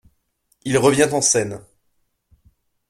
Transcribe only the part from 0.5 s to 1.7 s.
Il revient en scène.